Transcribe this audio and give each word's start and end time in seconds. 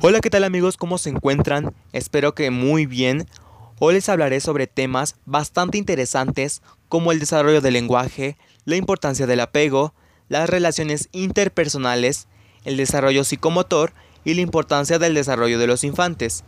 Hola, 0.00 0.20
¿qué 0.20 0.30
tal 0.30 0.44
amigos? 0.44 0.76
¿Cómo 0.76 0.96
se 0.96 1.10
encuentran? 1.10 1.74
Espero 1.92 2.32
que 2.32 2.52
muy 2.52 2.86
bien. 2.86 3.26
Hoy 3.80 3.94
les 3.94 4.08
hablaré 4.08 4.38
sobre 4.38 4.68
temas 4.68 5.16
bastante 5.26 5.76
interesantes 5.76 6.62
como 6.88 7.10
el 7.10 7.18
desarrollo 7.18 7.60
del 7.60 7.72
lenguaje, 7.72 8.36
la 8.64 8.76
importancia 8.76 9.26
del 9.26 9.40
apego, 9.40 9.94
las 10.28 10.48
relaciones 10.48 11.08
interpersonales, 11.10 12.28
el 12.64 12.76
desarrollo 12.76 13.24
psicomotor 13.24 13.92
y 14.24 14.34
la 14.34 14.42
importancia 14.42 15.00
del 15.00 15.14
desarrollo 15.14 15.58
de 15.58 15.66
los 15.66 15.82
infantes. 15.82 16.44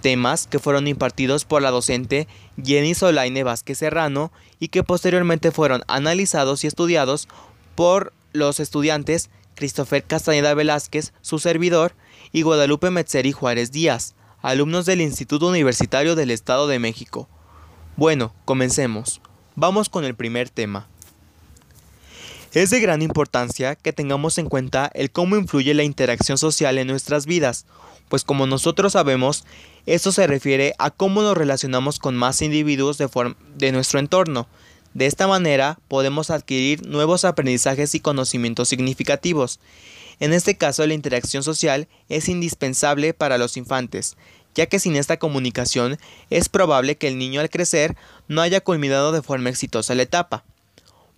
Temas 0.00 0.46
que 0.46 0.60
fueron 0.60 0.86
impartidos 0.86 1.44
por 1.44 1.62
la 1.62 1.72
docente 1.72 2.28
Jenny 2.62 2.94
Solaine 2.94 3.42
Vázquez 3.42 3.78
Serrano 3.78 4.30
y 4.60 4.68
que 4.68 4.84
posteriormente 4.84 5.50
fueron 5.50 5.82
analizados 5.88 6.62
y 6.62 6.68
estudiados 6.68 7.26
por 7.74 8.12
los 8.32 8.60
estudiantes 8.60 9.28
Christopher 9.56 10.04
Castañeda 10.04 10.54
Velázquez, 10.54 11.12
su 11.22 11.40
servidor, 11.40 11.94
y 12.30 12.42
Guadalupe 12.42 12.90
Metzeri 12.90 13.32
Juárez 13.32 13.72
Díaz, 13.72 14.14
alumnos 14.42 14.86
del 14.86 15.00
Instituto 15.00 15.48
Universitario 15.48 16.14
del 16.14 16.30
Estado 16.30 16.68
de 16.68 16.78
México. 16.78 17.28
Bueno, 17.96 18.32
comencemos. 18.44 19.20
Vamos 19.56 19.88
con 19.88 20.04
el 20.04 20.14
primer 20.14 20.50
tema. 20.50 20.86
Es 22.52 22.70
de 22.70 22.80
gran 22.80 23.02
importancia 23.02 23.74
que 23.74 23.92
tengamos 23.92 24.38
en 24.38 24.48
cuenta 24.48 24.90
el 24.94 25.10
cómo 25.10 25.36
influye 25.36 25.74
la 25.74 25.82
interacción 25.82 26.38
social 26.38 26.78
en 26.78 26.86
nuestras 26.86 27.26
vidas, 27.26 27.66
pues 28.08 28.24
como 28.24 28.46
nosotros 28.46 28.92
sabemos, 28.92 29.44
esto 29.84 30.12
se 30.12 30.26
refiere 30.26 30.74
a 30.78 30.90
cómo 30.90 31.22
nos 31.22 31.36
relacionamos 31.36 31.98
con 31.98 32.16
más 32.16 32.42
individuos 32.42 32.98
de, 32.98 33.08
de 33.56 33.72
nuestro 33.72 33.98
entorno, 33.98 34.46
de 34.96 35.04
esta 35.04 35.26
manera 35.26 35.78
podemos 35.88 36.30
adquirir 36.30 36.86
nuevos 36.86 37.26
aprendizajes 37.26 37.94
y 37.94 38.00
conocimientos 38.00 38.70
significativos. 38.70 39.60
En 40.20 40.32
este 40.32 40.56
caso 40.56 40.86
la 40.86 40.94
interacción 40.94 41.42
social 41.42 41.86
es 42.08 42.30
indispensable 42.30 43.12
para 43.12 43.36
los 43.36 43.58
infantes, 43.58 44.16
ya 44.54 44.64
que 44.64 44.78
sin 44.78 44.96
esta 44.96 45.18
comunicación 45.18 45.98
es 46.30 46.48
probable 46.48 46.96
que 46.96 47.08
el 47.08 47.18
niño 47.18 47.42
al 47.42 47.50
crecer 47.50 47.94
no 48.26 48.40
haya 48.40 48.62
culminado 48.62 49.12
de 49.12 49.20
forma 49.20 49.50
exitosa 49.50 49.94
la 49.94 50.04
etapa. 50.04 50.44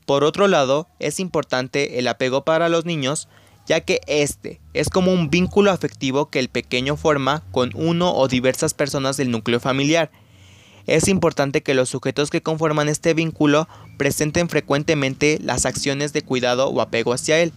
Por 0.06 0.25
otro 0.25 0.49
lado, 0.49 0.89
es 0.99 1.21
importante 1.21 2.01
el 2.01 2.09
apego 2.09 2.45
para 2.45 2.69
los 2.69 2.84
niños, 2.84 3.29
ya 3.65 3.83
que 3.83 4.01
este 4.09 4.61
es 4.75 4.89
como 4.89 5.12
un 5.12 5.31
vínculo 5.31 5.71
afectivo 5.71 6.31
que 6.31 6.41
el 6.41 6.49
pequeño 6.49 6.97
forma 6.97 7.45
con 7.53 7.71
uno 7.75 8.12
o 8.12 8.27
diversas 8.27 8.75
personas 8.75 9.17
del 9.17 9.31
núcleo 9.31 9.61
familiar, 9.61 10.11
es 10.89 11.06
importante 11.06 11.62
que 11.62 11.75
los 11.75 11.91
sujetos 11.91 12.31
que 12.31 12.42
conforman 12.42 12.89
este 12.89 13.12
vínculo 13.12 13.69
presenten 13.98 14.48
frecuentemente 14.48 15.39
las 15.42 15.67
acciones 15.67 16.14
de 16.14 16.22
cuidado 16.22 16.69
o 16.69 16.81
apego 16.81 17.12
hacia 17.12 17.39
él. 17.41 17.53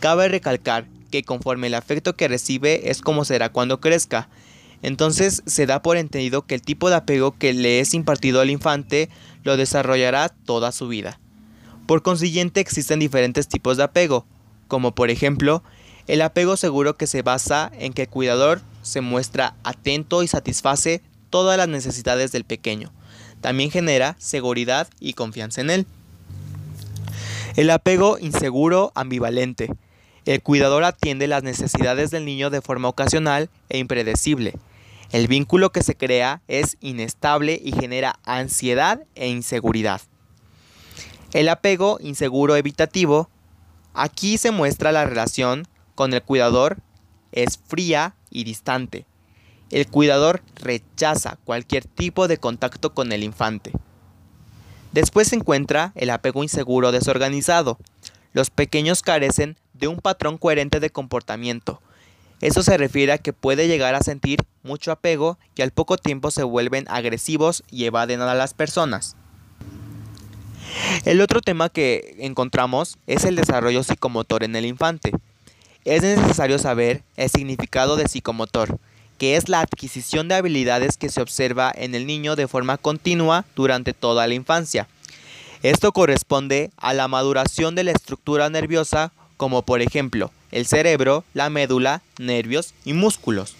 Cabe 0.00 0.28
recalcar 0.28 0.86
que 1.12 1.22
conforme 1.22 1.68
el 1.68 1.74
afecto 1.74 2.16
que 2.16 2.26
recibe 2.26 2.90
es 2.90 3.02
como 3.02 3.24
será 3.24 3.52
cuando 3.52 3.80
crezca. 3.80 4.28
Entonces 4.82 5.44
se 5.46 5.66
da 5.66 5.80
por 5.80 5.96
entendido 5.96 6.44
que 6.44 6.56
el 6.56 6.62
tipo 6.62 6.90
de 6.90 6.96
apego 6.96 7.38
que 7.38 7.52
le 7.52 7.78
es 7.78 7.94
impartido 7.94 8.40
al 8.40 8.50
infante 8.50 9.10
lo 9.44 9.56
desarrollará 9.56 10.28
toda 10.28 10.72
su 10.72 10.88
vida. 10.88 11.20
Por 11.86 12.02
consiguiente 12.02 12.60
existen 12.60 12.98
diferentes 12.98 13.46
tipos 13.46 13.76
de 13.76 13.84
apego, 13.84 14.26
como 14.66 14.92
por 14.92 15.10
ejemplo 15.10 15.62
el 16.08 16.22
apego 16.22 16.56
seguro 16.56 16.96
que 16.96 17.06
se 17.06 17.22
basa 17.22 17.70
en 17.78 17.92
que 17.92 18.02
el 18.02 18.08
cuidador 18.08 18.60
se 18.82 19.00
muestra 19.00 19.54
atento 19.62 20.24
y 20.24 20.28
satisface 20.28 21.02
todas 21.30 21.56
las 21.56 21.68
necesidades 21.68 22.32
del 22.32 22.44
pequeño. 22.44 22.92
También 23.40 23.70
genera 23.70 24.16
seguridad 24.18 24.88
y 25.00 25.14
confianza 25.14 25.60
en 25.60 25.70
él. 25.70 25.86
El 27.56 27.70
apego 27.70 28.18
inseguro 28.18 28.92
ambivalente. 28.94 29.70
El 30.26 30.42
cuidador 30.42 30.84
atiende 30.84 31.26
las 31.26 31.42
necesidades 31.42 32.10
del 32.10 32.24
niño 32.24 32.50
de 32.50 32.60
forma 32.60 32.88
ocasional 32.88 33.48
e 33.68 33.78
impredecible. 33.78 34.54
El 35.10 35.26
vínculo 35.26 35.72
que 35.72 35.82
se 35.82 35.96
crea 35.96 36.42
es 36.46 36.76
inestable 36.80 37.60
y 37.62 37.72
genera 37.72 38.18
ansiedad 38.24 39.00
e 39.14 39.28
inseguridad. 39.28 40.02
El 41.32 41.48
apego 41.48 41.98
inseguro 42.00 42.56
evitativo. 42.56 43.30
Aquí 43.94 44.38
se 44.38 44.50
muestra 44.50 44.92
la 44.92 45.04
relación 45.04 45.66
con 45.94 46.12
el 46.12 46.22
cuidador 46.22 46.78
es 47.32 47.58
fría 47.66 48.14
y 48.30 48.44
distante. 48.44 49.06
El 49.70 49.86
cuidador 49.86 50.42
rechaza 50.56 51.38
cualquier 51.44 51.84
tipo 51.84 52.26
de 52.26 52.38
contacto 52.38 52.92
con 52.92 53.12
el 53.12 53.22
infante. 53.22 53.72
Después 54.92 55.28
se 55.28 55.36
encuentra 55.36 55.92
el 55.94 56.10
apego 56.10 56.42
inseguro 56.42 56.90
desorganizado. 56.90 57.78
Los 58.32 58.50
pequeños 58.50 59.02
carecen 59.02 59.56
de 59.74 59.86
un 59.86 59.98
patrón 59.98 60.38
coherente 60.38 60.80
de 60.80 60.90
comportamiento. 60.90 61.80
Eso 62.40 62.62
se 62.62 62.76
refiere 62.78 63.12
a 63.12 63.18
que 63.18 63.32
puede 63.32 63.68
llegar 63.68 63.94
a 63.94 64.02
sentir 64.02 64.40
mucho 64.62 64.90
apego 64.90 65.38
y 65.54 65.62
al 65.62 65.70
poco 65.70 65.96
tiempo 65.96 66.30
se 66.30 66.42
vuelven 66.42 66.86
agresivos 66.88 67.62
y 67.70 67.84
evaden 67.84 68.22
a 68.22 68.34
las 68.34 68.54
personas. 68.54 69.14
El 71.04 71.20
otro 71.20 71.40
tema 71.40 71.68
que 71.68 72.16
encontramos 72.18 72.98
es 73.06 73.24
el 73.24 73.36
desarrollo 73.36 73.82
psicomotor 73.82 74.42
en 74.42 74.56
el 74.56 74.66
infante. 74.66 75.12
Es 75.84 76.02
necesario 76.02 76.58
saber 76.58 77.04
el 77.16 77.30
significado 77.30 77.96
de 77.96 78.08
psicomotor 78.08 78.78
que 79.20 79.36
es 79.36 79.50
la 79.50 79.60
adquisición 79.60 80.28
de 80.28 80.36
habilidades 80.36 80.96
que 80.96 81.10
se 81.10 81.20
observa 81.20 81.70
en 81.76 81.94
el 81.94 82.06
niño 82.06 82.36
de 82.36 82.48
forma 82.48 82.78
continua 82.78 83.44
durante 83.54 83.92
toda 83.92 84.26
la 84.26 84.32
infancia. 84.32 84.88
Esto 85.62 85.92
corresponde 85.92 86.70
a 86.78 86.94
la 86.94 87.06
maduración 87.06 87.74
de 87.74 87.84
la 87.84 87.90
estructura 87.90 88.48
nerviosa 88.48 89.12
como 89.36 89.60
por 89.60 89.82
ejemplo 89.82 90.30
el 90.52 90.64
cerebro, 90.64 91.22
la 91.34 91.50
médula, 91.50 92.00
nervios 92.18 92.72
y 92.86 92.94
músculos. 92.94 93.56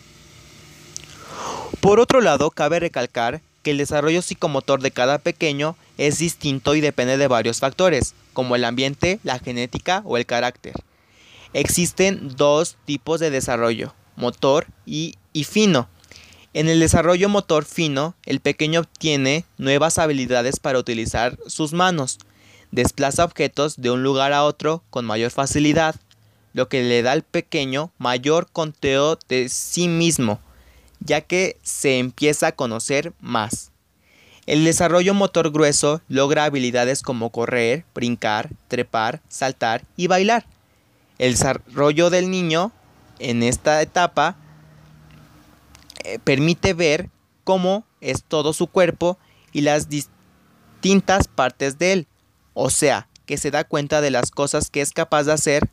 Por 1.81 2.01
otro 2.01 2.23
lado, 2.23 2.51
cabe 2.51 2.81
recalcar 2.81 3.43
que 3.63 3.73
el 3.73 3.77
desarrollo 3.77 4.23
psicomotor 4.23 4.81
de 4.81 4.93
cada 4.93 5.19
pequeño 5.19 5.77
es 5.99 6.19
distinto 6.19 6.75
y 6.75 6.81
depende 6.81 7.19
de 7.19 7.29
varios 7.29 7.61
factores, 7.61 8.15
como 8.33 8.57
el 8.57 8.65
ambiente, 8.65 9.21
la 9.25 9.39
genética 9.39 10.01
o 10.07 10.17
el 10.17 10.25
carácter. 10.25 10.73
Existen 11.53 12.35
dos 12.37 12.79
tipos 12.87 13.21
de 13.21 13.29
desarrollo, 13.29 13.93
motor 14.21 14.67
y 14.87 15.17
y 15.33 15.45
fino. 15.45 15.89
En 16.53 16.69
el 16.69 16.81
desarrollo 16.81 17.29
motor 17.29 17.65
fino, 17.65 18.15
el 18.27 18.41
pequeño 18.41 18.81
obtiene 18.81 19.45
nuevas 19.59 19.99
habilidades 19.99 20.59
para 20.59 20.79
utilizar 20.79 21.39
sus 21.47 21.73
manos, 21.73 22.19
desplaza 22.73 23.25
objetos 23.25 23.81
de 23.81 23.91
un 23.91 24.03
lugar 24.03 24.33
a 24.33 24.45
otro 24.45 24.83
con 24.91 25.05
mayor 25.05 25.31
facilidad, 25.31 25.95
lo 26.53 26.69
que 26.69 26.83
le 26.83 27.03
da 27.03 27.13
al 27.13 27.23
pequeño 27.23 27.93
mayor 27.99 28.49
conteo 28.53 29.17
de 29.29 29.49
sí 29.49 29.87
mismo, 29.87 30.41
ya 30.99 31.21
que 31.21 31.57
se 31.63 31.99
empieza 31.99 32.49
a 32.49 32.53
conocer 32.53 33.13
más. 33.21 33.71
El 34.47 34.65
desarrollo 34.65 35.15
motor 35.15 35.53
grueso 35.53 36.01
logra 36.09 36.45
habilidades 36.45 37.03
como 37.03 37.31
correr, 37.31 37.85
brincar, 37.95 38.51
trepar, 38.67 39.21
saltar 39.29 39.85
y 39.97 40.09
bailar. 40.09 40.45
El 41.19 41.33
desarrollo 41.33 42.11
del 42.11 42.31
niño 42.31 42.73
en 43.21 43.43
esta 43.43 43.81
etapa 43.83 44.37
eh, 46.05 46.19
permite 46.19 46.75
ver 46.75 47.11
cómo 47.45 47.85
es 48.01 48.25
todo 48.25 48.53
su 48.53 48.67
cuerpo 48.67 49.19
y 49.53 49.61
las 49.61 49.89
distintas 49.89 51.29
partes 51.29 51.79
de 51.79 51.93
él. 51.93 52.07
O 52.55 52.71
sea, 52.71 53.09
que 53.27 53.39
se 53.39 53.51
da 53.51 53.65
cuenta 53.65 54.01
de 54.01 54.11
las 54.11 54.31
cosas 54.31 54.71
que 54.71 54.81
es 54.81 54.93
capaz 54.93 55.25
de 55.25 55.33
hacer, 55.33 55.69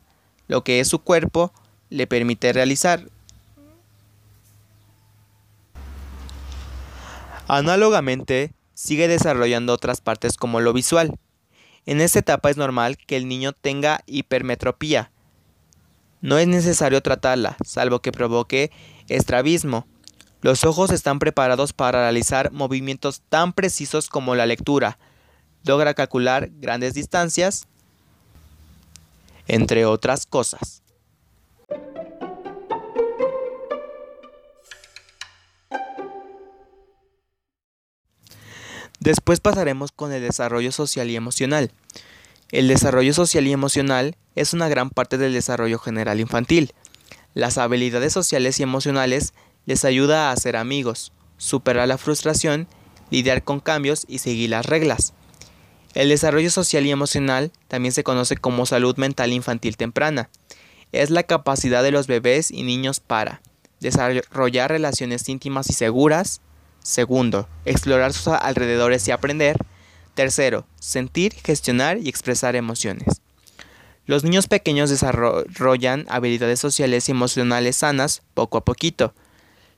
lo 0.46 0.62
que 0.62 0.80
es 0.80 0.88
su 0.88 1.00
cuerpo 1.00 1.52
le 1.90 2.06
permite 2.06 2.52
realizar. 2.52 3.08
Análogamente, 7.48 8.52
sigue 8.74 9.08
desarrollando 9.08 9.72
otras 9.72 10.00
partes 10.00 10.36
como 10.36 10.60
lo 10.60 10.72
visual. 10.72 11.18
En 11.86 12.02
esta 12.02 12.18
etapa 12.18 12.50
es 12.50 12.58
normal 12.58 12.98
que 12.98 13.16
el 13.16 13.26
niño 13.26 13.54
tenga 13.54 14.02
hipermetropía. 14.06 15.10
No 16.20 16.38
es 16.38 16.48
necesario 16.48 17.00
tratarla, 17.02 17.56
salvo 17.64 18.00
que 18.00 18.12
provoque 18.12 18.70
estrabismo, 19.08 19.86
los 20.40 20.62
ojos 20.62 20.90
están 20.90 21.18
preparados 21.18 21.72
para 21.72 22.02
realizar 22.02 22.52
movimientos 22.52 23.22
tan 23.28 23.52
precisos 23.52 24.08
como 24.08 24.36
la 24.36 24.46
lectura. 24.46 24.98
Logra 25.64 25.94
calcular 25.94 26.48
grandes 26.60 26.94
distancias, 26.94 27.66
entre 29.48 29.84
otras 29.84 30.26
cosas. 30.26 30.82
Después 39.00 39.40
pasaremos 39.40 39.90
con 39.90 40.12
el 40.12 40.22
desarrollo 40.22 40.70
social 40.70 41.10
y 41.10 41.16
emocional. 41.16 41.72
El 42.50 42.66
desarrollo 42.66 43.12
social 43.12 43.46
y 43.46 43.52
emocional 43.52 44.16
es 44.34 44.54
una 44.54 44.68
gran 44.68 44.88
parte 44.88 45.18
del 45.18 45.34
desarrollo 45.34 45.78
general 45.78 46.18
infantil. 46.18 46.72
Las 47.34 47.58
habilidades 47.58 48.14
sociales 48.14 48.58
y 48.58 48.62
emocionales 48.62 49.34
les 49.66 49.84
ayuda 49.84 50.28
a 50.28 50.32
hacer 50.32 50.56
amigos, 50.56 51.12
superar 51.36 51.86
la 51.88 51.98
frustración, 51.98 52.66
lidiar 53.10 53.44
con 53.44 53.60
cambios 53.60 54.06
y 54.08 54.18
seguir 54.18 54.48
las 54.50 54.64
reglas. 54.64 55.12
El 55.92 56.08
desarrollo 56.08 56.50
social 56.50 56.86
y 56.86 56.90
emocional 56.90 57.52
también 57.68 57.92
se 57.92 58.02
conoce 58.02 58.38
como 58.38 58.64
salud 58.64 58.96
mental 58.96 59.32
infantil 59.32 59.76
temprana. 59.76 60.30
Es 60.92 61.10
la 61.10 61.24
capacidad 61.24 61.82
de 61.82 61.90
los 61.90 62.06
bebés 62.06 62.50
y 62.50 62.62
niños 62.62 63.00
para 63.00 63.42
desarrollar 63.80 64.70
relaciones 64.70 65.28
íntimas 65.28 65.68
y 65.68 65.74
seguras. 65.74 66.40
Segundo, 66.82 67.46
explorar 67.66 68.14
sus 68.14 68.28
alrededores 68.28 69.06
y 69.06 69.10
aprender. 69.10 69.58
Tercero, 70.18 70.66
sentir, 70.80 71.32
gestionar 71.32 71.98
y 71.98 72.08
expresar 72.08 72.56
emociones. 72.56 73.22
Los 74.04 74.24
niños 74.24 74.48
pequeños 74.48 74.90
desarrollan 74.90 76.06
habilidades 76.08 76.58
sociales 76.58 77.08
y 77.08 77.12
emocionales 77.12 77.76
sanas 77.76 78.22
poco 78.34 78.58
a 78.58 78.64
poquito. 78.64 79.14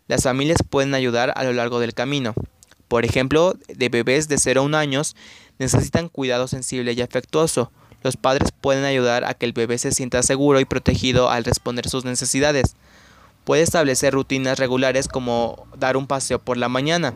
Las 0.08 0.22
familias 0.22 0.60
pueden 0.66 0.94
ayudar 0.94 1.34
a 1.36 1.44
lo 1.44 1.52
largo 1.52 1.78
del 1.78 1.92
camino. 1.92 2.32
Por 2.88 3.04
ejemplo, 3.04 3.54
de 3.68 3.90
bebés 3.90 4.28
de 4.28 4.38
0 4.38 4.62
a 4.62 4.64
1 4.64 4.78
años 4.78 5.14
necesitan 5.58 6.08
cuidado 6.08 6.48
sensible 6.48 6.94
y 6.94 7.02
afectuoso. 7.02 7.70
Los 8.02 8.16
padres 8.16 8.48
pueden 8.50 8.84
ayudar 8.84 9.26
a 9.26 9.34
que 9.34 9.44
el 9.44 9.52
bebé 9.52 9.76
se 9.76 9.92
sienta 9.92 10.22
seguro 10.22 10.58
y 10.58 10.64
protegido 10.64 11.28
al 11.28 11.44
responder 11.44 11.86
sus 11.86 12.06
necesidades. 12.06 12.76
Puede 13.44 13.60
establecer 13.60 14.14
rutinas 14.14 14.58
regulares 14.58 15.06
como 15.06 15.66
dar 15.76 15.98
un 15.98 16.06
paseo 16.06 16.38
por 16.38 16.56
la 16.56 16.70
mañana. 16.70 17.12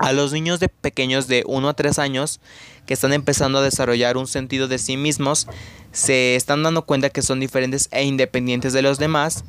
A 0.00 0.12
los 0.12 0.32
niños 0.32 0.60
de 0.60 0.68
pequeños 0.68 1.28
de 1.28 1.44
1 1.46 1.68
a 1.68 1.74
3 1.74 1.98
años 1.98 2.40
que 2.86 2.94
están 2.94 3.12
empezando 3.12 3.58
a 3.58 3.62
desarrollar 3.62 4.16
un 4.16 4.26
sentido 4.26 4.66
de 4.66 4.78
sí 4.78 4.96
mismos 4.96 5.46
se 5.92 6.36
están 6.36 6.62
dando 6.62 6.86
cuenta 6.86 7.10
que 7.10 7.22
son 7.22 7.38
diferentes 7.38 7.88
e 7.92 8.04
independientes 8.04 8.72
de 8.72 8.82
los 8.82 8.98
demás, 8.98 9.44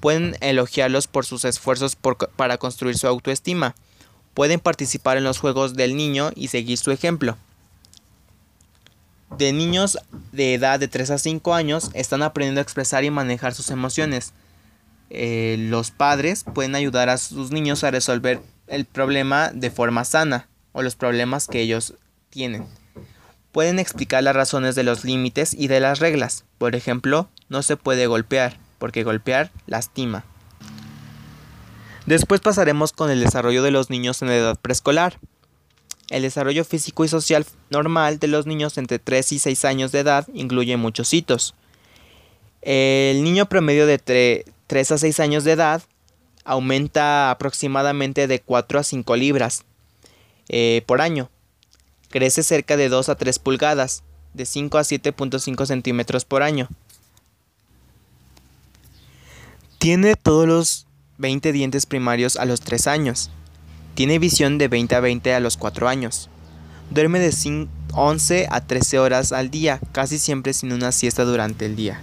pueden 0.00 0.36
elogiarlos 0.40 1.08
por 1.08 1.26
sus 1.26 1.44
esfuerzos 1.44 1.96
para 2.36 2.58
construir 2.58 2.96
su 2.96 3.06
autoestima, 3.06 3.74
pueden 4.34 4.60
participar 4.60 5.16
en 5.16 5.24
los 5.24 5.38
juegos 5.38 5.74
del 5.74 5.96
niño 5.96 6.30
y 6.34 6.48
seguir 6.48 6.78
su 6.78 6.92
ejemplo. 6.92 7.36
De 9.36 9.52
niños 9.52 9.98
de 10.32 10.54
edad 10.54 10.78
de 10.78 10.88
3 10.88 11.10
a 11.10 11.18
5 11.18 11.54
años 11.54 11.90
están 11.94 12.22
aprendiendo 12.22 12.60
a 12.60 12.62
expresar 12.62 13.04
y 13.04 13.10
manejar 13.10 13.54
sus 13.54 13.70
emociones. 13.70 14.32
Eh, 15.10 15.56
los 15.58 15.90
padres 15.90 16.44
pueden 16.54 16.74
ayudar 16.74 17.08
a 17.08 17.18
sus 17.18 17.50
niños 17.50 17.82
a 17.82 17.90
resolver 17.90 18.40
el 18.66 18.84
problema 18.84 19.50
de 19.52 19.70
forma 19.70 20.04
sana 20.04 20.48
o 20.72 20.82
los 20.82 20.96
problemas 20.96 21.46
que 21.46 21.60
ellos 21.60 21.94
tienen 22.30 22.66
pueden 23.56 23.78
explicar 23.78 24.22
las 24.22 24.36
razones 24.36 24.74
de 24.74 24.82
los 24.82 25.02
límites 25.02 25.54
y 25.54 25.68
de 25.68 25.80
las 25.80 25.98
reglas. 25.98 26.44
Por 26.58 26.76
ejemplo, 26.76 27.30
no 27.48 27.62
se 27.62 27.78
puede 27.78 28.06
golpear, 28.06 28.58
porque 28.76 29.02
golpear 29.02 29.50
lastima. 29.66 30.26
Después 32.04 32.42
pasaremos 32.42 32.92
con 32.92 33.10
el 33.10 33.18
desarrollo 33.18 33.62
de 33.62 33.70
los 33.70 33.88
niños 33.88 34.20
en 34.20 34.28
edad 34.28 34.58
preescolar. 34.60 35.18
El 36.10 36.20
desarrollo 36.20 36.66
físico 36.66 37.06
y 37.06 37.08
social 37.08 37.46
normal 37.70 38.18
de 38.18 38.26
los 38.26 38.44
niños 38.44 38.76
entre 38.76 38.98
3 38.98 39.32
y 39.32 39.38
6 39.38 39.64
años 39.64 39.90
de 39.90 40.00
edad 40.00 40.28
incluye 40.34 40.76
muchos 40.76 41.14
hitos. 41.14 41.54
El 42.60 43.24
niño 43.24 43.46
promedio 43.46 43.86
de 43.86 44.44
3 44.66 44.92
a 44.92 44.98
6 44.98 45.18
años 45.18 45.44
de 45.44 45.52
edad 45.52 45.82
aumenta 46.46 47.30
aproximadamente 47.30 48.26
de 48.26 48.40
4 48.40 48.78
a 48.78 48.82
5 48.82 49.16
libras 49.16 49.64
eh, 50.48 50.82
por 50.86 51.00
año. 51.00 51.28
Crece 52.08 52.42
cerca 52.42 52.76
de 52.76 52.88
2 52.88 53.08
a 53.08 53.16
3 53.16 53.38
pulgadas, 53.40 54.04
de 54.32 54.46
5 54.46 54.78
a 54.78 54.82
7.5 54.82 55.66
centímetros 55.66 56.24
por 56.24 56.42
año. 56.42 56.68
Tiene 59.78 60.14
todos 60.14 60.46
los 60.46 60.86
20 61.18 61.52
dientes 61.52 61.84
primarios 61.84 62.36
a 62.36 62.44
los 62.44 62.60
3 62.60 62.86
años. 62.86 63.30
Tiene 63.94 64.18
visión 64.18 64.58
de 64.58 64.68
20 64.68 64.94
a 64.94 65.00
20 65.00 65.34
a 65.34 65.40
los 65.40 65.56
4 65.56 65.88
años. 65.88 66.30
Duerme 66.90 67.18
de 67.18 67.34
11 67.92 68.46
a 68.50 68.60
13 68.60 68.98
horas 68.98 69.32
al 69.32 69.50
día, 69.50 69.80
casi 69.92 70.18
siempre 70.18 70.52
sin 70.52 70.72
una 70.72 70.92
siesta 70.92 71.24
durante 71.24 71.66
el 71.66 71.76
día. 71.76 72.00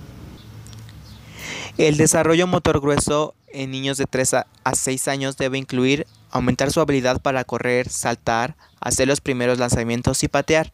El 1.78 1.98
desarrollo 1.98 2.46
motor 2.46 2.82
grueso 2.82 3.36
en 3.54 3.72
niños 3.72 3.98
de 3.98 4.06
3 4.06 4.34
a 4.34 4.76
6 4.76 5.08
años 5.08 5.38
debe 5.38 5.58
incluir 5.58 6.06
aumentar 6.32 6.72
su 6.72 6.82
habilidad 6.82 7.22
para 7.22 7.44
correr, 7.44 7.90
saltar, 7.90 8.56
hacer 8.82 9.08
los 9.08 9.22
primeros 9.22 9.60
lanzamientos 9.60 10.24
y 10.24 10.28
patear, 10.28 10.74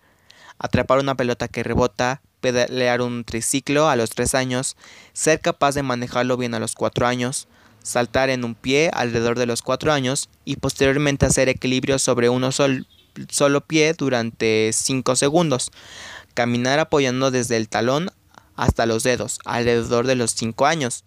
atrapar 0.58 1.00
una 1.00 1.16
pelota 1.16 1.48
que 1.48 1.64
rebota, 1.64 2.22
pedalear 2.42 3.02
un 3.02 3.26
triciclo 3.26 3.90
a 3.90 3.96
los 3.96 4.12
3 4.12 4.36
años, 4.36 4.78
ser 5.14 5.42
capaz 5.42 5.76
de 5.76 5.84
manejarlo 5.84 6.38
bien 6.38 6.54
a 6.54 6.60
los 6.60 6.76
4 6.76 7.06
años, 7.06 7.48
saltar 7.84 8.30
en 8.30 8.44
un 8.44 8.56
pie 8.56 8.90
alrededor 8.94 9.38
de 9.38 9.46
los 9.46 9.62
4 9.62 9.92
años 9.92 10.30
y 10.46 10.56
posteriormente 10.56 11.26
hacer 11.26 11.50
equilibrio 11.50 12.00
sobre 12.00 12.30
uno 12.30 12.52
solo 12.52 13.62
pie 13.62 13.94
durante 13.98 14.72
5 14.74 15.16
segundos, 15.16 15.72
caminar 16.34 16.80
apoyando 16.80 17.32
desde 17.32 17.58
el 17.58 17.68
talón 17.68 18.12
hasta 18.56 18.86
los 18.86 19.04
dedos 19.04 19.40
alrededor 19.46 20.08
de 20.08 20.16
los 20.16 20.32
5 20.32 20.66
años. 20.66 21.04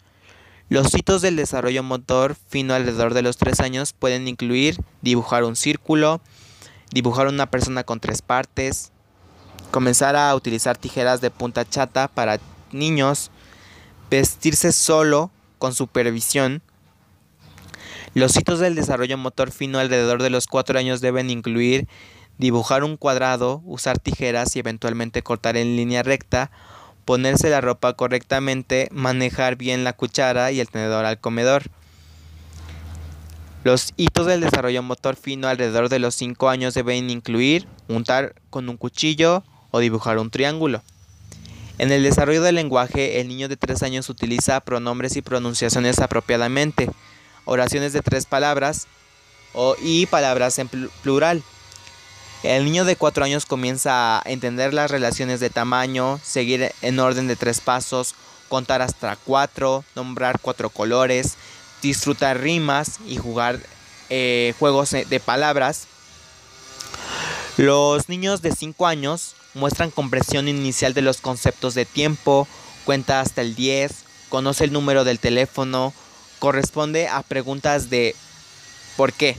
Los 0.69 0.94
hitos 0.94 1.23
del 1.23 1.37
desarrollo 1.37 1.82
motor 1.82 2.35
fino 2.35 2.75
alrededor 2.75 3.14
de 3.14 3.23
los 3.23 3.37
3 3.37 3.61
años 3.61 3.93
pueden 3.93 4.29
incluir 4.29 4.76
dibujar 5.03 5.44
un 5.44 5.56
círculo, 5.56 6.20
dibujar 6.93 7.26
una 7.26 7.50
persona 7.50 7.85
con 7.85 8.00
tres 8.00 8.23
partes, 8.23 8.93
comenzar 9.70 10.17
a 10.17 10.35
utilizar 10.35 10.76
tijeras 10.76 11.20
de 11.20 11.31
punta 11.31 11.69
chata 11.69 12.09
para 12.09 12.38
niños, 12.70 13.31
vestirse 14.11 14.73
solo 14.73 15.31
con 15.59 15.75
supervisión. 15.75 16.62
Los 18.15 18.37
hitos 18.37 18.58
del 18.58 18.75
desarrollo 18.75 19.17
motor 19.17 19.50
fino 19.50 19.79
alrededor 19.79 20.23
de 20.23 20.31
los 20.31 20.47
4 20.47 20.79
años 20.79 21.00
deben 21.00 21.31
incluir 21.31 21.88
dibujar 22.38 22.85
un 22.85 22.97
cuadrado, 22.97 23.62
usar 23.65 23.99
tijeras 23.99 24.56
y 24.56 24.58
eventualmente 24.58 25.23
cortar 25.23 25.56
en 25.56 25.76
línea 25.76 26.03
recta, 26.03 26.50
ponerse 27.05 27.51
la 27.51 27.61
ropa 27.61 27.95
correctamente, 27.95 28.89
manejar 28.93 29.57
bien 29.57 29.85
la 29.85 29.93
cuchara 29.93 30.53
y 30.53 30.61
el 30.61 30.69
tenedor 30.69 31.05
al 31.05 31.19
comedor. 31.19 31.65
Los 33.65 33.93
hitos 33.97 34.27
del 34.27 34.41
desarrollo 34.41 34.83
motor 34.83 35.15
fino 35.17 35.47
alrededor 35.47 35.89
de 35.89 36.01
los 36.01 36.15
5 36.17 36.49
años 36.49 36.75
deben 36.75 37.11
incluir 37.11 37.67
untar 37.89 38.35
con 38.51 38.69
un 38.69 38.77
cuchillo 38.77 39.45
o 39.71 39.79
dibujar 39.79 40.19
un 40.19 40.31
triángulo. 40.31 40.83
En 41.79 41.91
el 41.91 42.03
desarrollo 42.03 42.43
del 42.43 42.57
lenguaje, 42.57 43.21
el 43.21 43.29
niño 43.29 43.49
de 43.49 43.57
3 43.57 43.83
años 43.83 44.09
utiliza 44.09 44.61
pronombres 44.61 45.17
y 45.17 45.23
pronunciaciones 45.23 46.01
apropiadamente, 46.01 46.91
oraciones 47.45 47.93
de 47.93 48.03
tres 48.03 48.27
palabras 48.27 48.87
o, 49.53 49.77
y 49.83 50.07
palabras 50.07 50.59
en 50.59 50.69
plural. 51.03 51.43
El 52.43 52.65
niño 52.65 52.85
de 52.85 52.97
4 52.97 53.25
años 53.25 53.47
comienza 53.47 54.19
a 54.19 54.23
entender 54.25 54.75
las 54.75 54.91
relaciones 54.91 55.39
de 55.39 55.49
tamaño, 55.49 56.19
seguir 56.25 56.72
en 56.82 56.99
orden 56.99 57.29
de 57.29 57.37
tres 57.37 57.61
pasos, 57.61 58.17
contar 58.49 58.82
hasta 58.82 59.15
4, 59.15 59.84
nombrar 59.94 60.41
cuatro 60.41 60.69
colores, 60.69 61.37
disfrutar 61.82 62.41
rimas 62.41 62.99
y 63.06 63.17
jugar 63.17 63.61
eh, 64.11 64.55
juegos 64.58 64.91
de 64.91 65.20
palabras. 65.20 65.87
Los 67.56 68.08
niños 68.08 68.43
de 68.43 68.51
5 68.51 68.89
años 68.89 69.37
muestran 69.55 69.93
comprensión 69.93 70.49
inicial 70.49 70.94
de 70.94 71.03
los 71.03 71.20
conceptos 71.20 71.75
de 71.75 71.84
tiempo, 71.84 72.49
cuenta 72.84 73.20
hasta 73.20 73.41
el 73.41 73.55
10, 73.55 74.05
conoce 74.31 74.65
el 74.65 74.72
número 74.72 75.05
del 75.05 75.20
teléfono, 75.20 75.94
corresponde 76.41 77.06
a 77.06 77.22
preguntas 77.22 77.89
de 77.89 78.17
¿por 78.96 79.13
qué? 79.13 79.37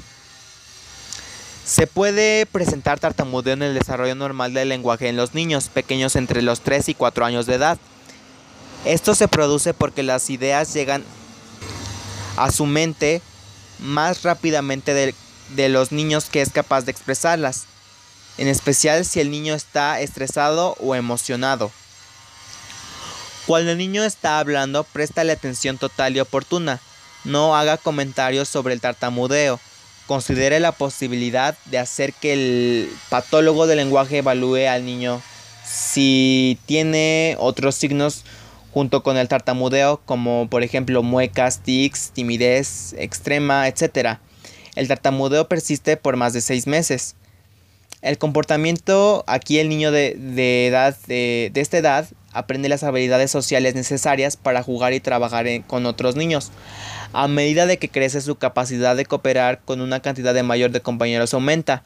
Se 1.65 1.87
puede 1.87 2.45
presentar 2.45 2.99
tartamudeo 2.99 3.53
en 3.53 3.63
el 3.63 3.73
desarrollo 3.73 4.15
normal 4.15 4.53
del 4.53 4.69
lenguaje 4.69 5.07
en 5.07 5.15
los 5.15 5.33
niños 5.33 5.69
pequeños 5.69 6.17
entre 6.17 6.41
los 6.41 6.59
3 6.59 6.89
y 6.89 6.93
4 6.93 7.25
años 7.25 7.45
de 7.45 7.55
edad. 7.55 7.77
Esto 8.83 9.15
se 9.15 9.29
produce 9.29 9.73
porque 9.73 10.03
las 10.03 10.29
ideas 10.29 10.73
llegan 10.73 11.05
a 12.35 12.51
su 12.51 12.65
mente 12.65 13.21
más 13.79 14.23
rápidamente 14.23 14.93
de, 14.93 15.15
de 15.55 15.69
los 15.69 15.93
niños 15.93 16.25
que 16.25 16.41
es 16.41 16.51
capaz 16.51 16.81
de 16.81 16.91
expresarlas, 16.91 17.63
en 18.37 18.49
especial 18.49 19.05
si 19.05 19.21
el 19.21 19.31
niño 19.31 19.53
está 19.53 20.01
estresado 20.01 20.75
o 20.81 20.95
emocionado. 20.95 21.71
Cuando 23.45 23.71
el 23.71 23.77
niño 23.77 24.03
está 24.03 24.39
hablando, 24.39 24.83
préstale 24.83 25.31
atención 25.31 25.77
total 25.77 26.15
y 26.15 26.19
oportuna. 26.19 26.81
No 27.23 27.55
haga 27.55 27.77
comentarios 27.77 28.49
sobre 28.49 28.73
el 28.73 28.81
tartamudeo. 28.81 29.61
Considere 30.07 30.59
la 30.59 30.73
posibilidad 30.73 31.55
de 31.65 31.79
hacer 31.79 32.13
que 32.13 32.33
el 32.33 32.89
patólogo 33.09 33.67
del 33.67 33.77
lenguaje 33.77 34.17
evalúe 34.17 34.67
al 34.67 34.85
niño 34.85 35.21
si 35.65 36.59
tiene 36.65 37.35
otros 37.39 37.75
signos 37.75 38.23
junto 38.73 39.03
con 39.03 39.17
el 39.17 39.27
tartamudeo 39.27 40.01
como 40.05 40.49
por 40.49 40.63
ejemplo 40.63 41.03
muecas, 41.03 41.59
tics, 41.59 42.11
timidez 42.11 42.93
extrema, 42.97 43.67
etc. 43.67 44.17
El 44.75 44.87
tartamudeo 44.87 45.47
persiste 45.47 45.95
por 45.95 46.17
más 46.17 46.33
de 46.33 46.41
seis 46.41 46.67
meses. 46.67 47.15
El 48.01 48.17
comportamiento, 48.17 49.23
aquí 49.27 49.59
el 49.59 49.69
niño 49.69 49.91
de, 49.91 50.67
edad, 50.67 50.97
de, 51.07 51.51
esta 51.55 51.77
edad 51.77 52.07
aprende 52.33 52.69
las 52.69 52.83
habilidades 52.83 53.31
sociales 53.31 53.75
necesarias 53.75 54.37
para 54.37 54.63
jugar 54.63 54.93
y 54.93 54.99
trabajar 54.99 55.45
con 55.67 55.85
otros 55.85 56.15
niños. 56.15 56.51
A 57.13 57.27
medida 57.27 57.65
de 57.65 57.77
que 57.77 57.89
crece 57.89 58.21
su 58.21 58.35
capacidad 58.35 58.95
de 58.95 59.05
cooperar 59.05 59.61
con 59.63 59.81
una 59.81 60.01
cantidad 60.01 60.33
de 60.33 60.43
mayor 60.43 60.71
de 60.71 60.81
compañeros 60.81 61.33
aumenta. 61.33 61.83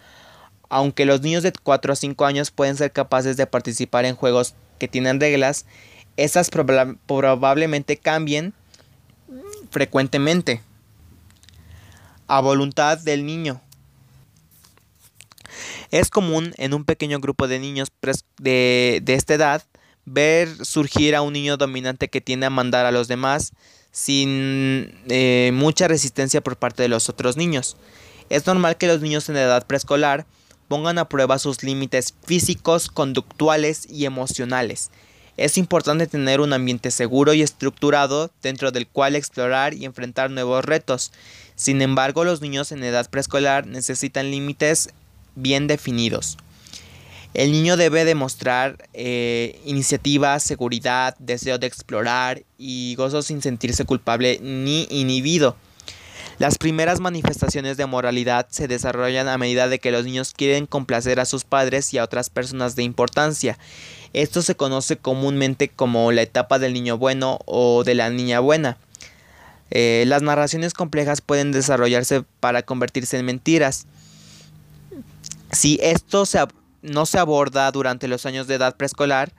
Aunque 0.69 1.05
los 1.05 1.21
niños 1.21 1.43
de 1.43 1.51
4 1.51 1.93
a 1.93 1.95
5 1.95 2.25
años 2.25 2.51
pueden 2.51 2.75
ser 2.75 2.91
capaces 2.91 3.37
de 3.37 3.47
participar 3.47 4.05
en 4.05 4.15
juegos 4.15 4.55
que 4.79 4.87
tienen 4.87 5.19
reglas, 5.19 5.65
estas 6.17 6.49
probablemente 6.49 7.97
cambien 7.97 8.53
frecuentemente. 9.69 10.61
a 12.29 12.41
voluntad 12.41 12.97
del 12.97 13.25
niño. 13.25 13.61
Es 15.91 16.09
común 16.09 16.53
en 16.57 16.73
un 16.73 16.83
pequeño 16.83 17.19
grupo 17.19 17.47
de 17.47 17.59
niños 17.59 17.89
de, 18.37 19.01
esta 19.07 19.33
edad 19.33 19.63
ver 20.07 20.65
surgir 20.65 21.15
a 21.15 21.21
un 21.21 21.33
niño 21.33 21.57
dominante 21.57 22.07
que 22.07 22.21
tiende 22.21 22.45
a 22.45 22.49
mandar 22.49 22.85
a 22.85 22.91
los 22.91 23.09
demás 23.09 23.51
sin 23.91 24.93
eh, 25.09 25.51
mucha 25.53 25.87
resistencia 25.87 26.41
por 26.41 26.55
parte 26.55 26.81
de 26.81 26.89
los 26.89 27.09
otros 27.09 27.35
niños. 27.35 27.75
Es 28.29 28.47
normal 28.47 28.77
que 28.77 28.87
los 28.87 29.01
niños 29.01 29.27
en 29.27 29.35
edad 29.35 29.67
preescolar 29.67 30.25
pongan 30.69 30.97
a 30.97 31.09
prueba 31.09 31.39
sus 31.39 31.61
límites 31.61 32.13
físicos, 32.25 32.89
conductuales 32.89 33.85
y 33.89 34.05
emocionales. 34.05 34.91
Es 35.35 35.57
importante 35.57 36.07
tener 36.07 36.39
un 36.41 36.53
ambiente 36.53 36.89
seguro 36.89 37.33
y 37.33 37.41
estructurado 37.41 38.31
dentro 38.41 38.71
del 38.71 38.87
cual 38.87 39.15
explorar 39.15 39.73
y 39.73 39.85
enfrentar 39.85 40.31
nuevos 40.31 40.63
retos. 40.63 41.11
Sin 41.55 41.81
embargo, 41.81 42.23
los 42.23 42.41
niños 42.41 42.71
en 42.71 42.83
edad 42.83 43.09
preescolar 43.09 43.67
necesitan 43.67 44.31
límites 44.31 44.89
bien 45.35 45.67
definidos. 45.67 46.37
El 47.37 47.51
niño 47.51 47.77
debe 47.77 48.03
demostrar 48.03 48.89
eh, 48.95 49.61
iniciativa, 49.63 50.39
seguridad, 50.39 51.15
deseo 51.19 51.59
de 51.59 51.67
explorar 51.67 52.41
y 52.57 52.95
gozo 52.95 53.21
sin 53.21 53.43
sentirse 53.43 53.85
culpable 53.85 54.39
ni 54.41 54.87
inhibido. 54.89 55.55
Las 56.39 56.57
primeras 56.57 56.99
manifestaciones 56.99 57.77
de 57.77 57.85
moralidad 57.85 58.47
se 58.49 58.67
desarrollan 58.67 59.27
a 59.27 59.37
medida 59.37 59.67
de 59.67 59.77
que 59.77 59.91
los 59.91 60.03
niños 60.03 60.33
quieren 60.35 60.65
complacer 60.65 61.19
a 61.19 61.25
sus 61.25 61.43
padres 61.43 61.93
y 61.93 61.99
a 61.99 62.03
otras 62.03 62.31
personas 62.31 62.75
de 62.75 62.81
importancia. 62.81 63.59
Esto 64.13 64.41
se 64.41 64.55
conoce 64.55 64.97
comúnmente 64.97 65.69
como 65.69 66.11
la 66.11 66.23
etapa 66.23 66.57
del 66.57 66.73
niño 66.73 66.97
bueno 66.97 67.37
o 67.45 67.83
de 67.83 67.93
la 67.93 68.09
niña 68.09 68.39
buena. 68.39 68.79
Eh, 69.69 70.05
las 70.07 70.23
narraciones 70.23 70.73
complejas 70.73 71.21
pueden 71.21 71.51
desarrollarse 71.51 72.23
para 72.39 72.63
convertirse 72.63 73.19
en 73.19 73.27
mentiras. 73.27 73.85
Si 75.51 75.77
esto 75.83 76.25
no 76.87 77.05
se 77.05 77.19
aborda 77.19 77.71
durante 77.71 78.07
los 78.07 78.25
años 78.25 78.47
de 78.47 78.55
edad 78.55 78.75
preescolar 78.75 79.33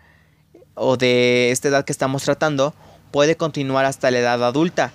o 0.75 0.97
de 0.97 1.50
esta 1.50 1.69
edad 1.69 1.85
que 1.85 1.93
estamos 1.93 2.23
tratando, 2.23 2.75
puede 3.11 3.37
continuar 3.37 3.85
hasta 3.85 4.11
la 4.11 4.21
edad 4.21 4.43
adulta. 4.45 4.93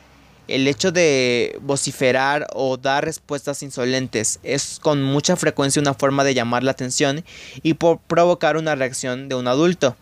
El 0.47 0.67
hecho 0.67 0.91
de 0.91 1.57
vociferar 1.61 2.47
o 2.53 2.77
dar 2.77 3.05
respuestas 3.05 3.63
insolentes 3.63 4.39
es 4.43 4.79
con 4.81 5.01
mucha 5.01 5.35
frecuencia 5.35 5.81
una 5.81 5.93
forma 5.93 6.23
de 6.23 6.33
llamar 6.33 6.63
la 6.63 6.71
atención 6.71 7.23
y 7.61 7.75
provocar 7.75 8.57
una 8.57 8.75
reacción 8.75 9.29
de 9.29 9.35
un 9.35 9.47
adulto. 9.47 9.95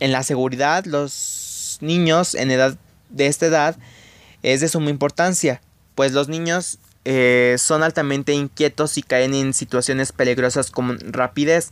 En 0.00 0.12
la 0.12 0.22
seguridad, 0.22 0.84
los 0.84 1.78
niños 1.80 2.34
en 2.34 2.50
edad 2.50 2.76
de 3.08 3.26
esta 3.26 3.46
edad 3.46 3.76
es 4.42 4.60
de 4.60 4.68
suma 4.68 4.90
importancia, 4.90 5.62
pues 5.94 6.12
los 6.12 6.28
niños 6.28 6.78
eh, 7.08 7.54
son 7.58 7.84
altamente 7.84 8.32
inquietos 8.32 8.98
y 8.98 9.02
caen 9.02 9.32
en 9.32 9.54
situaciones 9.54 10.10
peligrosas 10.10 10.72
con 10.72 10.98
rapidez. 11.12 11.70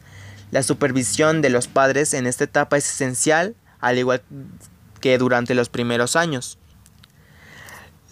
La 0.52 0.62
supervisión 0.62 1.42
de 1.42 1.50
los 1.50 1.66
padres 1.66 2.14
en 2.14 2.28
esta 2.28 2.44
etapa 2.44 2.76
es 2.76 2.88
esencial, 2.88 3.56
al 3.80 3.98
igual 3.98 4.22
que 5.00 5.18
durante 5.18 5.56
los 5.56 5.70
primeros 5.70 6.14
años. 6.14 6.56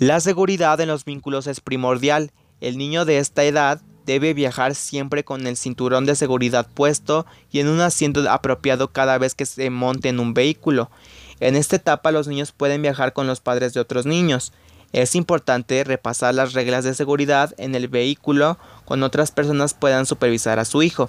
La 0.00 0.18
seguridad 0.18 0.80
en 0.80 0.88
los 0.88 1.04
vínculos 1.04 1.46
es 1.46 1.60
primordial. 1.60 2.32
El 2.60 2.76
niño 2.76 3.04
de 3.04 3.18
esta 3.18 3.44
edad 3.44 3.80
debe 4.04 4.34
viajar 4.34 4.74
siempre 4.74 5.22
con 5.22 5.46
el 5.46 5.56
cinturón 5.56 6.06
de 6.06 6.16
seguridad 6.16 6.66
puesto 6.74 7.24
y 7.52 7.60
en 7.60 7.68
un 7.68 7.82
asiento 7.82 8.28
apropiado 8.28 8.90
cada 8.90 9.16
vez 9.18 9.36
que 9.36 9.46
se 9.46 9.70
monte 9.70 10.08
en 10.08 10.18
un 10.18 10.34
vehículo. 10.34 10.90
En 11.38 11.54
esta 11.54 11.76
etapa 11.76 12.10
los 12.10 12.26
niños 12.26 12.50
pueden 12.50 12.82
viajar 12.82 13.12
con 13.12 13.28
los 13.28 13.38
padres 13.38 13.74
de 13.74 13.80
otros 13.80 14.06
niños. 14.06 14.52
Es 14.92 15.14
importante 15.14 15.84
repasar 15.84 16.34
las 16.34 16.52
reglas 16.52 16.84
de 16.84 16.94
seguridad 16.94 17.54
en 17.56 17.74
el 17.74 17.88
vehículo 17.88 18.58
cuando 18.84 19.06
otras 19.06 19.30
personas 19.30 19.74
puedan 19.74 20.04
supervisar 20.04 20.58
a 20.58 20.64
su 20.64 20.82
hijo. 20.82 21.08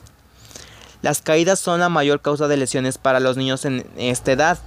Las 1.02 1.22
caídas 1.22 1.60
son 1.60 1.82
la 1.82 1.90
mayor 1.90 2.22
causa 2.22 2.48
de 2.48 2.56
lesiones 2.56 2.98
para 2.98 3.20
los 3.20 3.36
niños 3.36 3.66
en 3.66 3.86
esta 3.98 4.32
edad. 4.32 4.58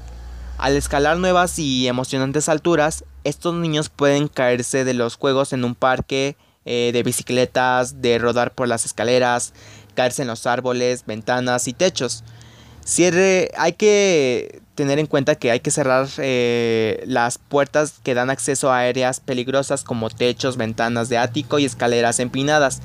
Al 0.58 0.76
escalar 0.76 1.16
nuevas 1.16 1.58
y 1.58 1.88
emocionantes 1.88 2.50
alturas, 2.50 3.04
estos 3.25 3.54
niños 3.54 3.88
pueden 3.88 4.28
caerse 4.28 4.85
de 4.85 4.92
los 4.92 5.16
juegos 5.16 5.54
en 5.54 5.64
un 5.64 5.75
parque, 5.75 6.37
eh, 6.66 6.90
de 6.92 7.02
bicicletas, 7.02 8.02
de 8.02 8.18
rodar 8.18 8.52
por 8.52 8.68
las 8.68 8.85
escaleras, 8.85 9.54
caerse 9.94 10.23
en 10.23 10.28
los 10.28 10.46
árboles, 10.46 11.04
ventanas 11.06 11.68
y 11.68 11.73
techos. 11.73 12.23
Cierre, 12.87 13.50
hay 13.59 13.73
que 13.73 14.62
tener 14.76 15.00
en 15.00 15.07
cuenta 15.07 15.35
que 15.35 15.50
hay 15.50 15.59
que 15.59 15.73
cerrar 15.73 16.07
eh, 16.19 17.02
las 17.05 17.37
puertas 17.37 17.95
que 18.05 18.14
dan 18.14 18.31
acceso 18.31 18.71
a 18.71 18.78
áreas 18.78 19.19
peligrosas 19.19 19.83
como 19.83 20.09
techos, 20.09 20.57
ventanas 20.57 21.09
de 21.09 21.19
ático 21.19 21.59
y 21.59 21.64
escaleras 21.64 22.21
empinadas. 22.21 22.83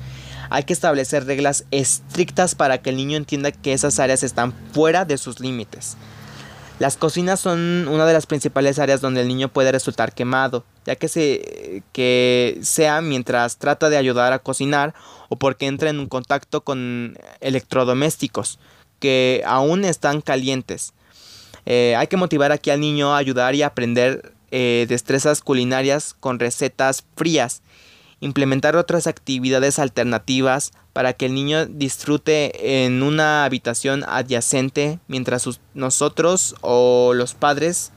Hay 0.50 0.64
que 0.64 0.72
establecer 0.72 1.24
reglas 1.24 1.66
estrictas 1.70 2.56
para 2.56 2.78
que 2.78 2.90
el 2.90 2.96
niño 2.96 3.16
entienda 3.16 3.52
que 3.52 3.72
esas 3.72 4.00
áreas 4.00 4.24
están 4.24 4.52
fuera 4.72 5.04
de 5.04 5.18
sus 5.18 5.38
límites. 5.38 5.96
Las 6.80 6.96
cocinas 6.96 7.38
son 7.38 7.86
una 7.86 8.04
de 8.04 8.12
las 8.12 8.26
principales 8.26 8.80
áreas 8.80 9.00
donde 9.00 9.20
el 9.20 9.28
niño 9.28 9.50
puede 9.50 9.70
resultar 9.70 10.14
quemado, 10.14 10.64
ya 10.84 10.96
que, 10.96 11.06
se, 11.06 11.84
que 11.92 12.58
sea 12.62 13.02
mientras 13.02 13.56
trata 13.56 13.88
de 13.88 13.98
ayudar 13.98 14.32
a 14.32 14.40
cocinar 14.40 14.94
o 15.28 15.36
porque 15.36 15.66
entra 15.66 15.90
en 15.90 16.00
un 16.00 16.08
contacto 16.08 16.62
con 16.62 17.16
electrodomésticos 17.40 18.58
que 19.02 19.42
aún 19.44 19.84
están 19.84 20.20
calientes. 20.20 20.94
Eh, 21.66 21.96
hay 21.98 22.06
que 22.06 22.16
motivar 22.16 22.52
aquí 22.52 22.70
al 22.70 22.78
niño 22.78 23.12
a 23.12 23.18
ayudar 23.18 23.56
y 23.56 23.62
aprender 23.62 24.32
eh, 24.52 24.86
destrezas 24.88 25.40
culinarias 25.40 26.14
con 26.18 26.38
recetas 26.38 27.04
frías. 27.16 27.62
Implementar 28.20 28.76
otras 28.76 29.08
actividades 29.08 29.80
alternativas 29.80 30.72
para 30.92 31.14
que 31.14 31.26
el 31.26 31.34
niño 31.34 31.66
disfrute 31.66 32.84
en 32.84 33.02
una 33.02 33.44
habitación 33.44 34.04
adyacente 34.06 35.00
mientras 35.08 35.48
nosotros 35.74 36.54
o 36.60 37.12
los 37.14 37.34
padres 37.34 37.90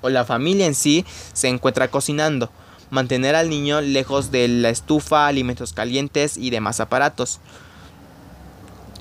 o 0.00 0.08
la 0.08 0.24
familia 0.24 0.64
en 0.64 0.74
sí 0.74 1.04
se 1.34 1.48
encuentra 1.48 1.88
cocinando. 1.88 2.50
Mantener 2.88 3.34
al 3.34 3.50
niño 3.50 3.82
lejos 3.82 4.30
de 4.30 4.48
la 4.48 4.70
estufa, 4.70 5.26
alimentos 5.26 5.74
calientes 5.74 6.38
y 6.38 6.48
demás 6.48 6.80
aparatos. 6.80 7.38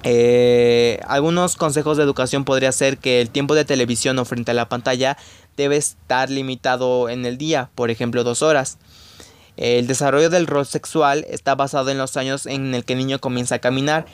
Eh, 0.04 1.00
algunos 1.08 1.56
consejos 1.56 1.98
de 1.98 2.04
educación 2.04 2.46
podría 2.46 2.72
ser 2.72 2.98
que 2.98 3.22
el 3.22 3.30
tiempo 3.30 3.56
de 3.56 3.66
televisión 3.66 4.20
o 4.20 4.26
frente 4.26 4.52
a 4.52 4.54
la 4.54 4.70
pantalla 4.70 5.18
debe 5.58 5.78
estar 5.78 6.30
limitado 6.30 7.10
en 7.10 7.26
el 7.26 7.38
día, 7.38 7.70
por 7.76 7.90
ejemplo 7.90 8.24
dos 8.24 8.42
horas. 8.42 8.78
El 9.58 9.88
desarrollo 9.88 10.30
del 10.30 10.46
rol 10.46 10.68
sexual 10.68 11.26
está 11.30 11.56
basado 11.56 11.90
en 11.90 11.98
los 11.98 12.16
años 12.16 12.46
en 12.46 12.76
el 12.76 12.86
que 12.86 12.94
el 12.94 13.00
niño 13.00 13.20
comienza 13.20 13.56
a 13.56 13.60
caminar. 13.60 14.06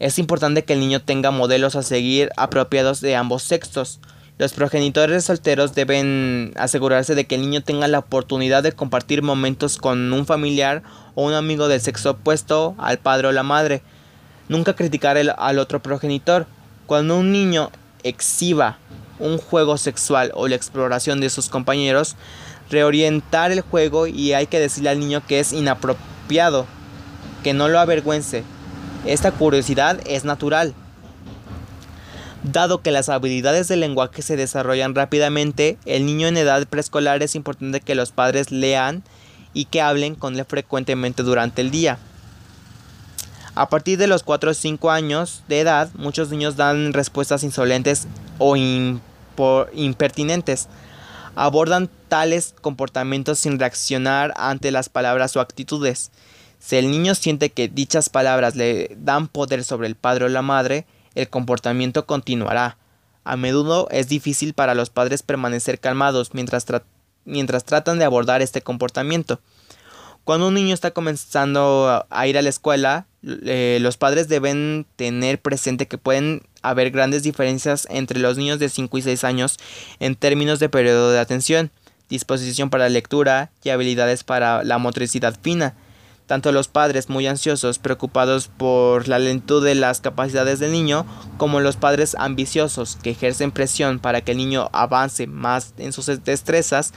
Es 0.00 0.18
importante 0.18 0.64
que 0.64 0.72
el 0.72 0.80
niño 0.80 1.00
tenga 1.00 1.30
modelos 1.30 1.76
a 1.76 1.84
seguir 1.84 2.30
apropiados 2.36 3.00
de 3.00 3.14
ambos 3.14 3.44
sexos. 3.44 4.00
Los 4.38 4.54
progenitores 4.54 5.24
solteros 5.24 5.76
deben 5.76 6.52
asegurarse 6.56 7.14
de 7.14 7.26
que 7.26 7.36
el 7.36 7.42
niño 7.42 7.62
tenga 7.62 7.86
la 7.86 8.00
oportunidad 8.00 8.64
de 8.64 8.72
compartir 8.72 9.22
momentos 9.22 9.76
con 9.76 10.12
un 10.12 10.26
familiar 10.26 10.82
o 11.14 11.24
un 11.24 11.34
amigo 11.34 11.68
del 11.68 11.80
sexo 11.80 12.10
opuesto 12.10 12.74
al 12.78 12.98
padre 12.98 13.28
o 13.28 13.32
la 13.32 13.44
madre. 13.44 13.82
Nunca 14.52 14.74
criticar 14.74 15.16
al 15.16 15.58
otro 15.58 15.82
progenitor. 15.82 16.46
Cuando 16.84 17.18
un 17.18 17.32
niño 17.32 17.70
exhiba 18.02 18.76
un 19.18 19.38
juego 19.38 19.78
sexual 19.78 20.30
o 20.34 20.46
la 20.46 20.56
exploración 20.56 21.22
de 21.22 21.30
sus 21.30 21.48
compañeros, 21.48 22.16
reorientar 22.68 23.50
el 23.50 23.62
juego 23.62 24.06
y 24.06 24.34
hay 24.34 24.46
que 24.46 24.60
decirle 24.60 24.90
al 24.90 25.00
niño 25.00 25.22
que 25.26 25.40
es 25.40 25.54
inapropiado, 25.54 26.66
que 27.42 27.54
no 27.54 27.68
lo 27.68 27.80
avergüence. 27.80 28.44
Esta 29.06 29.32
curiosidad 29.32 29.98
es 30.04 30.26
natural. 30.26 30.74
Dado 32.42 32.82
que 32.82 32.90
las 32.90 33.08
habilidades 33.08 33.68
del 33.68 33.80
lenguaje 33.80 34.20
se 34.20 34.36
desarrollan 34.36 34.94
rápidamente, 34.94 35.78
el 35.86 36.04
niño 36.04 36.28
en 36.28 36.36
edad 36.36 36.66
preescolar 36.66 37.22
es 37.22 37.36
importante 37.36 37.80
que 37.80 37.94
los 37.94 38.12
padres 38.12 38.50
lean 38.50 39.02
y 39.54 39.64
que 39.64 39.80
hablen 39.80 40.14
con 40.14 40.38
él 40.38 40.44
frecuentemente 40.44 41.22
durante 41.22 41.62
el 41.62 41.70
día. 41.70 41.98
A 43.54 43.68
partir 43.68 43.98
de 43.98 44.06
los 44.06 44.22
4 44.22 44.50
o 44.50 44.54
5 44.54 44.90
años 44.90 45.42
de 45.46 45.60
edad, 45.60 45.90
muchos 45.94 46.30
niños 46.30 46.56
dan 46.56 46.94
respuestas 46.94 47.42
insolentes 47.42 48.06
o 48.38 48.56
impertinentes. 48.56 50.68
Abordan 51.34 51.90
tales 52.08 52.54
comportamientos 52.62 53.38
sin 53.38 53.58
reaccionar 53.58 54.32
ante 54.36 54.70
las 54.70 54.88
palabras 54.88 55.36
o 55.36 55.40
actitudes. 55.40 56.12
Si 56.58 56.76
el 56.76 56.90
niño 56.90 57.14
siente 57.14 57.50
que 57.50 57.68
dichas 57.68 58.08
palabras 58.08 58.56
le 58.56 58.96
dan 58.98 59.28
poder 59.28 59.64
sobre 59.64 59.86
el 59.86 59.96
padre 59.96 60.26
o 60.26 60.28
la 60.28 60.42
madre, 60.42 60.86
el 61.14 61.28
comportamiento 61.28 62.06
continuará. 62.06 62.78
A 63.24 63.36
menudo 63.36 63.86
es 63.90 64.08
difícil 64.08 64.54
para 64.54 64.74
los 64.74 64.88
padres 64.88 65.22
permanecer 65.22 65.78
calmados 65.78 66.32
mientras, 66.32 66.64
mientras 67.26 67.64
tratan 67.64 67.98
de 67.98 68.06
abordar 68.06 68.40
este 68.40 68.62
comportamiento. 68.62 69.40
Cuando 70.24 70.48
un 70.48 70.54
niño 70.54 70.72
está 70.72 70.92
comenzando 70.92 72.06
a 72.08 72.26
ir 72.26 72.38
a 72.38 72.42
la 72.42 72.48
escuela, 72.48 73.06
eh, 73.24 73.78
los 73.80 73.96
padres 73.96 74.28
deben 74.28 74.86
tener 74.96 75.40
presente 75.40 75.86
que 75.86 75.98
pueden 75.98 76.42
haber 76.62 76.90
grandes 76.90 77.22
diferencias 77.22 77.86
entre 77.90 78.18
los 78.18 78.36
niños 78.36 78.58
de 78.58 78.68
5 78.68 78.98
y 78.98 79.02
6 79.02 79.24
años 79.24 79.58
en 80.00 80.16
términos 80.16 80.58
de 80.58 80.68
periodo 80.68 81.12
de 81.12 81.20
atención. 81.20 81.70
disposición 82.08 82.68
para 82.68 82.90
lectura 82.90 83.52
y 83.64 83.70
habilidades 83.70 84.22
para 84.22 84.62
la 84.64 84.76
motricidad 84.76 85.38
fina. 85.40 85.74
Tanto 86.26 86.52
los 86.52 86.68
padres 86.68 87.08
muy 87.08 87.26
ansiosos, 87.26 87.78
preocupados 87.78 88.48
por 88.48 89.08
la 89.08 89.18
lentitud 89.18 89.64
de 89.64 89.74
las 89.74 90.00
capacidades 90.00 90.58
del 90.58 90.72
niño, 90.72 91.06
como 91.38 91.60
los 91.60 91.76
padres 91.76 92.14
ambiciosos 92.18 92.98
que 93.02 93.10
ejercen 93.10 93.50
presión 93.50 93.98
para 93.98 94.20
que 94.20 94.32
el 94.32 94.38
niño 94.38 94.68
avance 94.72 95.26
más 95.26 95.72
en 95.78 95.94
sus 95.94 96.06
destrezas, 96.22 96.92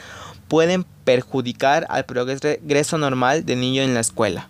pueden 0.50 0.86
perjudicar 1.06 1.88
al 1.90 2.06
progreso 2.06 2.98
normal 2.98 3.46
del 3.46 3.62
niño 3.62 3.84
en 3.84 3.94
la 3.94 4.02
escuela. 4.02 4.50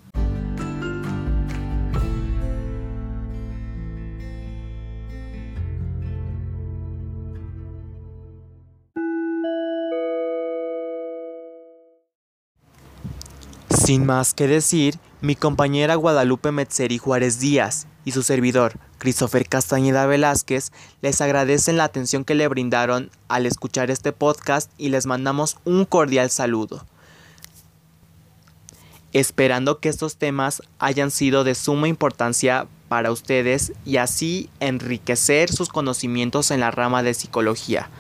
Sin 13.86 14.08
más 14.08 14.34
que 14.34 14.48
decir, 14.48 14.98
mi 15.22 15.36
compañera 15.36 15.94
Guadalupe 15.94 16.51
Metzeri 16.51 16.98
Juárez 16.98 17.39
Díaz 17.39 17.86
y 18.04 18.13
su 18.13 18.24
servidor, 18.24 18.80
Christopher 18.98 19.48
Castañeda 19.48 20.08
Velázquez, 20.08 20.72
les 21.04 21.22
agradecen 21.22 21.77
la 21.77 21.84
atención 21.84 22.25
que 22.25 22.34
le 22.34 22.48
brindaron 22.48 23.12
al 23.27 23.46
escuchar 23.46 23.92
este 23.92 24.12
podcast 24.12 24.72
y 24.80 24.89
les 24.89 25.06
mandamos 25.06 25.60
un 25.65 25.86
cordial 25.86 26.32
saludo. 26.32 26.84
Esperando 29.13 29.80
que 29.80 29.89
estos 29.89 30.15
temas 30.15 30.63
hayan 30.80 31.12
sido 31.12 31.44
de 31.44 31.54
suma 31.54 31.88
importancia 31.88 32.65
para 32.88 33.12
ustedes 33.12 33.72
y 33.86 33.98
así 33.98 34.50
enriquecer 34.60 35.51
sus 35.51 35.70
conocimientos 35.70 36.50
en 36.50 36.62
la 36.62 36.72
rama 36.72 37.04
de 37.04 37.13
psicología. 37.13 37.92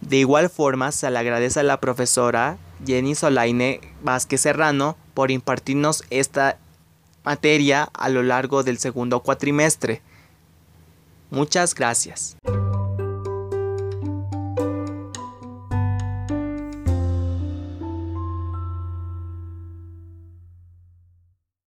De 0.00 0.16
igual 0.16 0.50
forma, 0.50 0.90
se 0.90 1.08
le 1.08 1.20
agradece 1.20 1.60
a 1.60 1.62
la 1.62 1.78
profesora 1.78 2.58
Jenny 2.86 3.14
Solaine 3.14 3.80
Vázquez 4.02 4.40
Serrano 4.40 4.96
por 5.14 5.30
impartirnos 5.30 6.04
esta 6.10 6.58
materia 7.24 7.88
a 7.92 8.08
lo 8.08 8.22
largo 8.22 8.62
del 8.62 8.78
segundo 8.78 9.20
cuatrimestre. 9.20 10.02
Muchas 11.30 11.74
gracias. 11.74 12.36